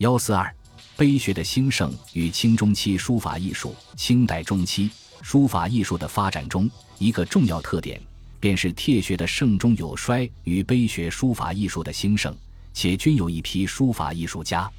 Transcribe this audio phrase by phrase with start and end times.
[0.00, 0.50] 幺四二，
[0.96, 8.00] 碑学的兴盛与清中期书法艺术、清代中期书法艺术的发展中一个重要特点，
[8.40, 12.34] 便是帖学的盛中有衰与碑学书法艺术的兴盛，
[12.72, 14.70] 且均有一批书法艺术家。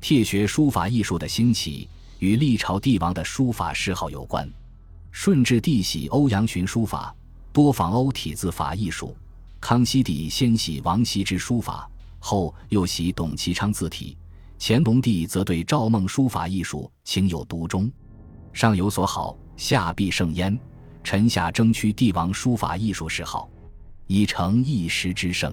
[0.00, 1.88] 帖学书法艺术的兴起
[2.20, 4.48] 与历朝帝王的书法嗜好有关。
[5.10, 7.12] 顺治帝喜欧阳询书法，
[7.52, 9.12] 多仿欧体字法艺术；
[9.60, 11.90] 康熙帝先喜王羲之书法，
[12.20, 14.16] 后又喜董其昌字体。
[14.62, 17.90] 乾隆帝则对赵孟书法艺术情有独钟，
[18.52, 20.56] 上有所好，下必甚焉。
[21.02, 23.48] 臣下争取帝王书法艺术嗜好，
[24.06, 25.50] 已成一时之盛。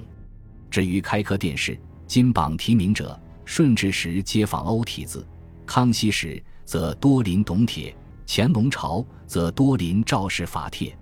[0.70, 5.26] 至于开科殿试、金榜题名者，顺治时皆仿欧体字，
[5.66, 7.96] 康熙时则多临董帖，
[8.28, 10.94] 乾隆朝则多临赵氏法帖。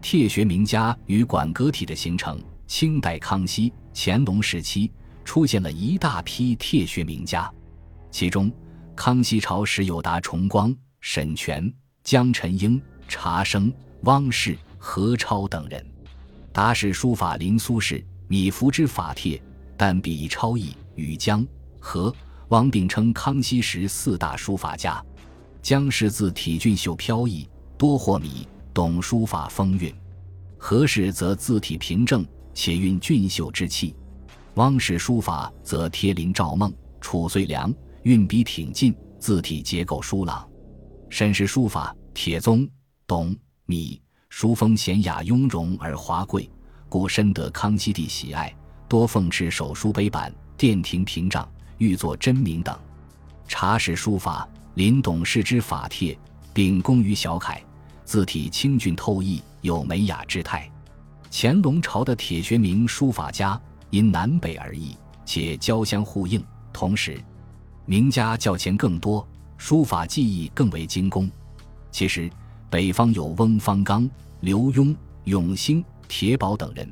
[0.00, 4.90] 帖学名家与馆阁体的形成，清代康熙、乾隆时期。
[5.24, 7.50] 出现了一大批帖学名家，
[8.10, 8.52] 其中
[8.94, 11.72] 康熙朝时有达崇光、沈泉、
[12.04, 15.84] 江辰英、查生、汪氏、何超等人。
[16.52, 19.42] 达氏书法临苏轼、米芾之法帖，
[19.76, 21.46] 但比超逸、与江、
[21.80, 22.14] 何、
[22.48, 25.02] 汪并称康熙时四大书法家。
[25.62, 29.90] 江氏字体俊秀飘逸，多获米，懂书法风韵；
[30.58, 33.94] 何氏则字体平正，且蕴俊秀之气。
[34.56, 37.72] 汪氏书法则贴临赵孟、褚遂良，
[38.02, 40.46] 运笔挺进，字体结构疏朗。
[41.08, 42.68] 沈氏书法，铁宗、
[43.06, 46.50] 董、米，书风娴雅雍容而华贵，
[46.90, 48.54] 故深得康熙帝喜爱，
[48.86, 52.78] 多奉敕手书碑板、殿庭屏障，御作真名等。
[53.48, 56.18] 查氏书法，临董氏之法帖，
[56.52, 57.64] 并工于小楷，
[58.04, 60.70] 字体清俊透逸，有美雅之态。
[61.30, 63.58] 乾隆朝的铁学名书法家。
[63.92, 66.42] 因南北而异，且交相呼应。
[66.72, 67.22] 同时，
[67.84, 69.26] 名家较前更多，
[69.58, 71.30] 书法技艺更为精工。
[71.90, 72.30] 其实，
[72.70, 74.08] 北方有翁方刚、
[74.40, 76.86] 刘墉、永兴、铁宝等人；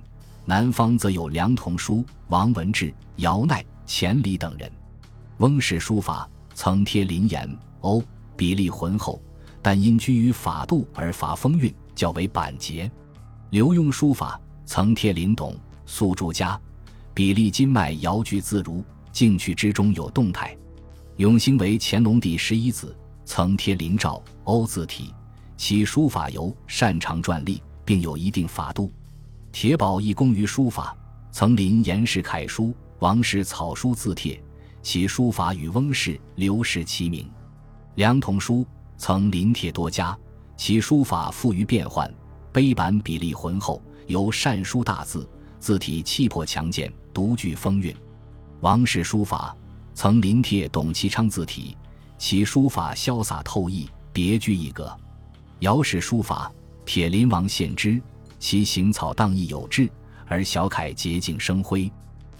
[0.44, 4.70] 南方则有梁同书、王文志、姚鼐、钱理等人。
[5.38, 7.48] 翁氏书法曾贴临岩、
[7.80, 8.02] 欧，
[8.36, 9.18] 比例浑厚，
[9.62, 12.92] 但因居于法度而乏风韵，较为板结。
[13.48, 16.60] 刘墉书法曾贴临董、苏朱家。
[17.14, 20.56] 比例筋脉摇举自如，静趣之中有动态。
[21.16, 25.12] 永兴为乾隆帝十一子，曾贴临诏欧字体，
[25.56, 28.90] 其书法尤擅长篆隶，并有一定法度。
[29.52, 30.96] 铁宝亦工于书法，
[31.30, 34.42] 曾临严氏楷书、王氏草书字帖，
[34.80, 37.28] 其书法与翁氏、刘氏齐名。
[37.96, 38.66] 梁同书
[38.96, 40.16] 曾临帖多家，
[40.56, 42.10] 其书法富于变幻，
[42.52, 45.28] 碑版比例浑厚，尤善书大字，
[45.58, 46.90] 字体气魄强健。
[47.12, 47.94] 独具风韵，
[48.60, 49.56] 王氏书法
[49.94, 51.76] 曾临帖董其昌字体，
[52.18, 54.94] 其书法潇洒透逸，别具一格。
[55.60, 56.50] 姚氏书法
[56.84, 58.00] 铁林王献之，
[58.38, 59.88] 其行草荡逸有致，
[60.26, 61.90] 而小楷洁净生辉。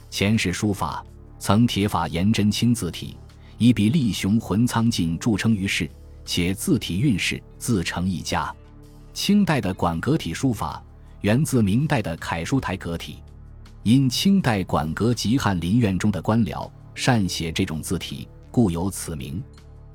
[0.08, 1.04] 钱氏书法
[1.38, 3.16] 曾帖法颜真卿字体，
[3.58, 5.90] 以笔力雄浑苍劲著称于世，
[6.24, 8.52] 且字体韵势自成一家。
[9.12, 10.82] 清代的馆阁体书法
[11.20, 13.22] 源自明代的楷书台阁体。
[13.82, 19.42] 因清代馆阁及翰林院中的官僚善写这种字体，故有此名。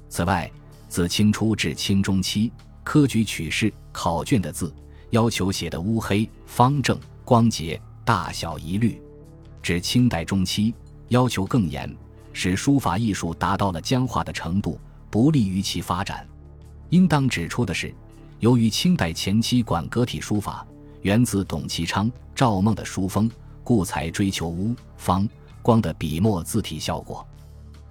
[0.10, 0.52] 此外，
[0.90, 2.52] 自清初至清中期，
[2.84, 4.74] 科举取士考卷的字
[5.12, 9.00] 要求写得乌黑、方正、光洁，大小一律。
[9.62, 10.74] 至清代中期，
[11.10, 11.96] 要求更严，
[12.34, 14.80] 使书法艺术达到了僵化的程度，
[15.12, 16.28] 不利于其发展。
[16.90, 17.94] 应当指出的是，
[18.40, 20.66] 由于清代前期馆阁体书法
[21.04, 23.30] 源自董其昌、赵孟的书风。
[23.66, 25.28] 故才追求乌、方、
[25.64, 27.28] 光的笔墨字体效果，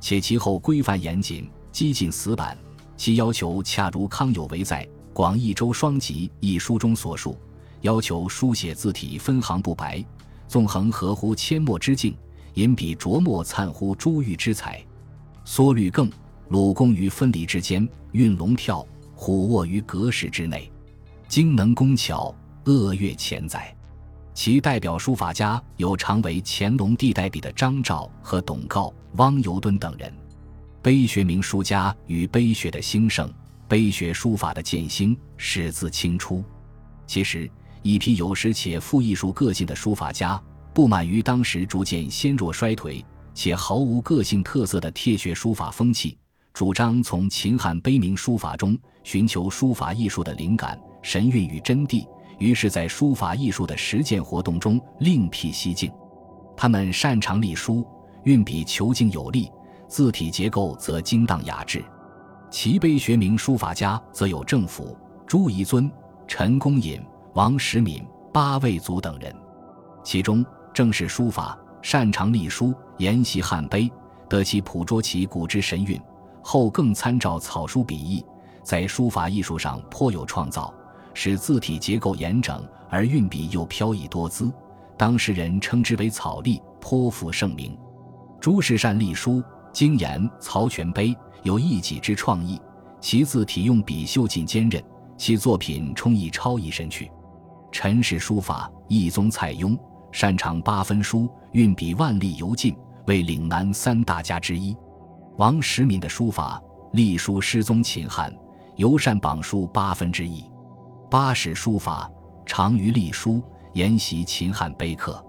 [0.00, 2.56] 且其后规范严谨、激进死板，
[2.96, 7.36] 其要求恰如康有为在《广义周双集》一书中所述，
[7.80, 10.02] 要求书写字体分行不白，
[10.46, 12.16] 纵横合乎阡陌之境，
[12.54, 14.80] 引笔琢墨灿乎珠玉之彩，
[15.44, 16.08] 缩律更，
[16.50, 18.86] 鲁工于分离之间，运龙跳，
[19.16, 20.70] 虎卧于格式之内，
[21.26, 22.32] 精能工巧，
[22.66, 23.76] 恶月潜载。
[24.34, 30.12] 其代表书法家有常为乾隆帝代笔的张照和董诰、汪尤敦等人。
[30.82, 33.32] 碑学名书家与碑学的兴盛、
[33.68, 36.44] 碑学书法的渐兴始自清初。
[37.06, 37.48] 其实，
[37.82, 40.38] 一批有识且富艺术个性的书法家，
[40.74, 43.02] 不满于当时逐渐纤弱衰颓
[43.34, 46.18] 且毫无个性特色的帖学书法风气，
[46.52, 52.06] 主张从秦汉碑铭书法中寻求书法艺术的灵感、神韵与真谛。
[52.38, 55.90] 于是，在书法艺术的实践活动中另辟蹊径。
[56.56, 57.86] 他们擅长隶书，
[58.24, 59.50] 运笔遒劲有力，
[59.88, 61.84] 字体结构则精当雅致。
[62.50, 64.96] 其碑学名书法家则有郑府、
[65.26, 65.90] 朱彝尊、
[66.26, 67.02] 陈公隐、
[67.34, 69.34] 王时敏八位祖等人，
[70.04, 73.90] 其中正是书法擅长隶书，研习汉碑，
[74.28, 76.00] 得其捕捉其古之神韵。
[76.42, 78.24] 后更参照草书笔意，
[78.62, 80.72] 在书法艺术上颇有创造，
[81.14, 84.52] 使字体结构严整，而运笔又飘逸多姿。
[84.96, 87.76] 当时人称之为草隶，颇负盛名。
[88.40, 92.60] 朱士善隶书精研曹全碑，有一己之创意，
[93.00, 94.82] 其字体用笔秀劲坚韧，
[95.16, 97.10] 其作品充溢超逸神趣。
[97.72, 99.76] 陈氏书法一宗蔡邕，
[100.12, 102.76] 擅长八分书，运笔万历尤劲，
[103.06, 104.76] 为岭南三大家之一。
[105.38, 106.62] 王时敏的书法
[106.92, 108.32] 隶书师宗秦汉，
[108.76, 110.44] 尤善榜书八分之一。
[111.14, 112.10] 八史书法
[112.44, 113.40] 长于隶书，
[113.74, 115.24] 研习秦汉碑刻，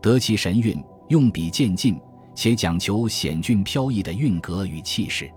[0.00, 2.00] 得其神韵，用笔渐进，
[2.34, 5.30] 且讲求险峻飘逸的韵格与气势。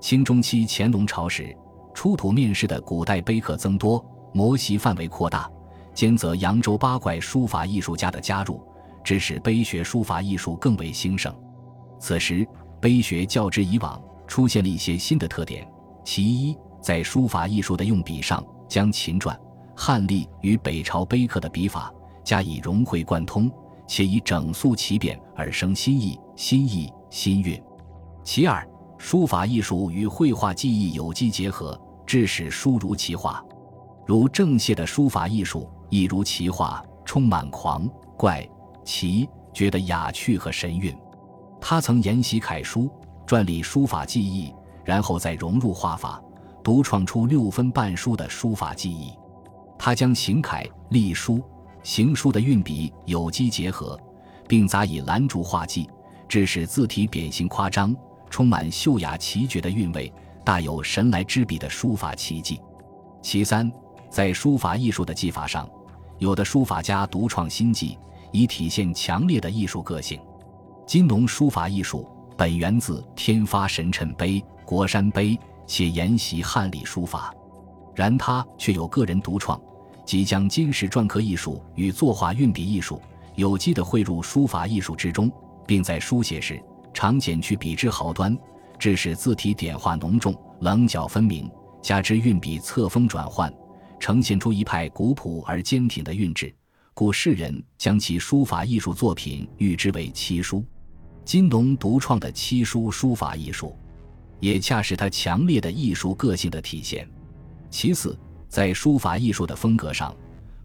[0.00, 1.54] 清中期乾隆朝时，
[1.92, 4.02] 出土面世的古代碑刻增多，
[4.32, 5.46] 模习范围扩大，
[5.92, 8.66] 兼则扬州八怪书法艺术家的加入，
[9.04, 11.30] 致使碑学书法艺术更为兴盛。
[12.00, 12.48] 此时。
[12.80, 15.66] 碑学较之以往出现了一些新的特点。
[16.04, 19.36] 其一，在书法艺术的用笔上，将秦篆、
[19.74, 21.92] 汉隶与北朝碑刻的笔法
[22.24, 23.50] 加以融会贯通，
[23.86, 27.62] 且以整肃其变而生新意、新意、新韵。
[28.24, 28.66] 其二，
[28.98, 33.44] 书法艺术与绘画技艺有机结合，致使书如其画。
[34.04, 38.48] 如郑燮的书法艺术亦如其画，充满狂怪
[38.84, 40.96] 奇绝的雅趣和神韵。
[41.60, 42.90] 他曾研习楷书，
[43.26, 44.52] 撰立书法技艺，
[44.84, 46.22] 然后再融入画法，
[46.66, 49.12] 独创出六分半书的书法技艺。
[49.78, 51.40] 他将行楷、隶书、
[51.84, 53.96] 行书的运笔有机结合，
[54.48, 55.88] 并杂以兰竹画技，
[56.26, 57.94] 致使字体扁形夸张，
[58.28, 60.12] 充满秀雅奇绝的韵味，
[60.44, 62.60] 大有神来之笔的书法奇迹。
[63.22, 63.70] 其三，
[64.10, 65.70] 在书法艺术的技法上，
[66.18, 67.96] 有的书法家独创新技，
[68.32, 70.20] 以体现强烈的艺术个性。
[70.84, 77.34] 金农书法艺术本源自天发神谶碑、国山碑，且沿袭汉隶书法，
[77.94, 79.60] 然他却有个人独创，
[80.04, 83.00] 即将金石篆刻艺术与作画运笔艺术
[83.34, 85.30] 有机地汇入书法艺术之中，
[85.66, 86.62] 并在书写时
[86.94, 88.36] 常减去笔之毫端，
[88.78, 91.50] 致使字体点画浓重、棱角分明，
[91.82, 93.52] 加之运笔侧锋转换，
[93.98, 96.54] 呈现出一派古朴而坚挺的韵致，
[96.94, 100.64] 故世人将其书法艺术作品誉之为七书。
[101.24, 103.76] 金农独创的七书书法艺术，
[104.40, 107.08] 也恰是他强烈的艺术个性的体现。
[107.70, 108.18] 其次，
[108.48, 110.14] 在书法艺术的风格上，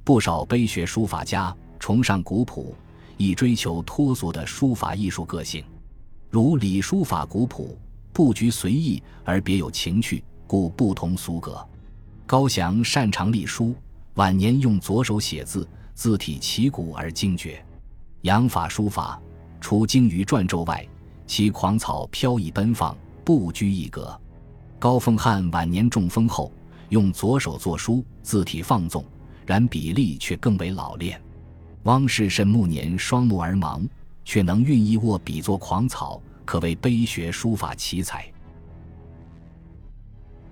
[0.03, 2.75] 不少碑学书法家崇尚古朴，
[3.17, 5.63] 以追求脱俗的书法艺术个性。
[6.29, 7.77] 如李书法古朴，
[8.13, 11.65] 布局随意而别有情趣，故不同俗格。
[12.25, 13.75] 高翔擅长隶书，
[14.13, 17.63] 晚年用左手写字，字体奇古而精绝。
[18.21, 19.19] 杨法书法。
[19.63, 20.83] 除精于篆轴外，
[21.27, 24.19] 其狂草飘逸奔放，不拘一格。
[24.79, 26.51] 高凤翰晚年中风后，
[26.89, 29.05] 用左手作书，字体放纵，
[29.45, 31.21] 然笔力却更为老练。
[31.83, 33.87] 汪士慎暮年双目而盲，
[34.23, 38.25] 却能运意握笔作狂草，可谓碑学书法奇才。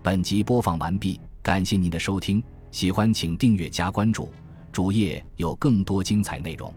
[0.01, 2.41] 本集播放完毕，感谢您的收听，
[2.71, 4.29] 喜欢请订阅加关注，
[4.71, 6.73] 主页有更多精彩内容。